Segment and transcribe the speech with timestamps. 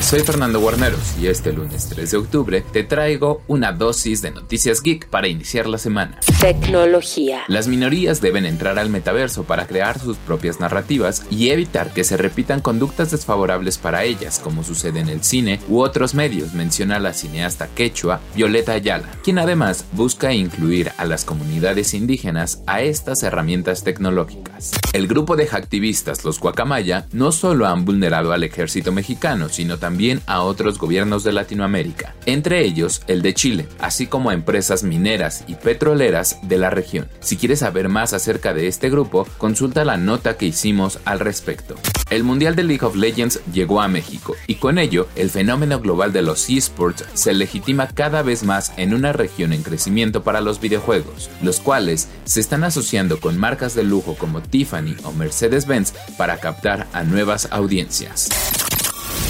[0.00, 4.80] Soy Fernando Guarneros y este lunes 3 de octubre te traigo una dosis de noticias
[4.80, 6.18] geek para iniciar la semana.
[6.40, 7.42] Tecnología.
[7.48, 12.16] Las minorías deben entrar al metaverso para crear sus propias narrativas y evitar que se
[12.16, 17.12] repitan conductas desfavorables para ellas, como sucede en el cine u otros medios, menciona la
[17.12, 23.84] cineasta quechua Violeta Ayala, quien además busca incluir a las comunidades indígenas a estas herramientas
[23.84, 24.72] tecnológicas.
[24.94, 29.87] El grupo de hacktivistas Los Guacamaya no solo han vulnerado al ejército mexicano, sino también
[29.88, 34.82] también a otros gobiernos de Latinoamérica, entre ellos el de Chile, así como a empresas
[34.82, 37.08] mineras y petroleras de la región.
[37.20, 41.74] Si quieres saber más acerca de este grupo, consulta la nota que hicimos al respecto.
[42.10, 46.12] El Mundial de League of Legends llegó a México y con ello el fenómeno global
[46.12, 50.60] de los esports se legitima cada vez más en una región en crecimiento para los
[50.60, 56.36] videojuegos, los cuales se están asociando con marcas de lujo como Tiffany o Mercedes-Benz para
[56.40, 58.28] captar a nuevas audiencias.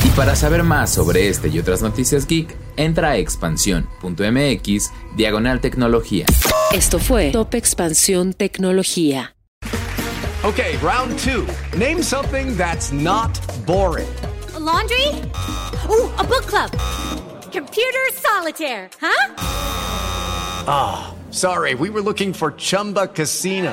[0.04, 6.26] Y para saber más sobre este y otras noticias geek, entra a expansión.mx diagonal tecnología.
[6.72, 9.34] Esto fue Top Expansión Tecnología.
[10.44, 11.46] Okay, round two.
[11.76, 13.30] Name something that's not
[13.66, 14.08] boring.
[14.58, 15.08] laundry?
[15.88, 16.70] Ooh, a book club.
[17.50, 19.34] Computer solitaire, huh?
[20.66, 23.72] Ah, oh, sorry, we were looking for Chumba Casino.